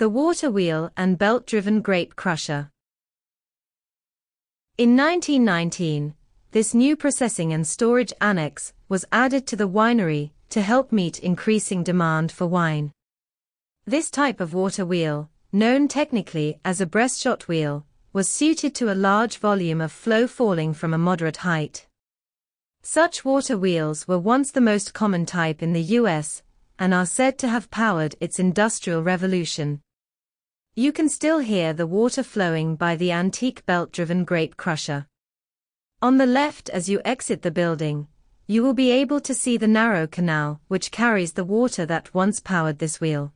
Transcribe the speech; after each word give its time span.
The 0.00 0.08
water 0.08 0.50
wheel 0.50 0.90
and 0.96 1.18
belt-driven 1.18 1.82
grape 1.82 2.16
crusher. 2.16 2.70
In 4.78 4.96
1919, 4.96 6.14
this 6.52 6.72
new 6.72 6.96
processing 6.96 7.52
and 7.52 7.66
storage 7.66 8.14
annex 8.18 8.72
was 8.88 9.04
added 9.12 9.46
to 9.48 9.56
the 9.56 9.68
winery 9.68 10.30
to 10.48 10.62
help 10.62 10.90
meet 10.90 11.18
increasing 11.18 11.84
demand 11.84 12.32
for 12.32 12.46
wine. 12.46 12.92
This 13.84 14.10
type 14.10 14.40
of 14.40 14.54
water 14.54 14.86
wheel, 14.86 15.28
known 15.52 15.86
technically 15.86 16.58
as 16.64 16.80
a 16.80 16.86
breastshot 16.86 17.42
wheel, 17.42 17.84
was 18.14 18.26
suited 18.26 18.74
to 18.76 18.90
a 18.90 18.94
large 18.94 19.36
volume 19.36 19.82
of 19.82 19.92
flow 19.92 20.26
falling 20.26 20.72
from 20.72 20.94
a 20.94 21.04
moderate 21.08 21.44
height. 21.44 21.86
Such 22.80 23.22
water 23.22 23.58
wheels 23.58 24.08
were 24.08 24.18
once 24.18 24.50
the 24.50 24.62
most 24.62 24.94
common 24.94 25.26
type 25.26 25.62
in 25.62 25.74
the 25.74 25.98
US 25.98 26.42
and 26.78 26.94
are 26.94 27.04
said 27.04 27.36
to 27.36 27.48
have 27.48 27.70
powered 27.70 28.16
its 28.18 28.38
industrial 28.38 29.02
revolution. 29.02 29.82
You 30.76 30.92
can 30.92 31.08
still 31.08 31.40
hear 31.40 31.72
the 31.72 31.86
water 31.86 32.22
flowing 32.22 32.76
by 32.76 32.94
the 32.94 33.10
antique 33.10 33.66
belt-driven 33.66 34.24
grape 34.24 34.56
crusher. 34.56 35.06
On 36.00 36.16
the 36.16 36.26
left 36.26 36.70
as 36.70 36.88
you 36.88 37.00
exit 37.04 37.42
the 37.42 37.50
building, 37.50 38.06
you 38.46 38.62
will 38.62 38.74
be 38.74 38.90
able 38.92 39.20
to 39.20 39.34
see 39.34 39.56
the 39.56 39.68
narrow 39.68 40.06
canal 40.06 40.60
which 40.68 40.90
carries 40.92 41.32
the 41.32 41.44
water 41.44 41.84
that 41.86 42.14
once 42.14 42.38
powered 42.38 42.78
this 42.78 43.00
wheel. 43.00 43.32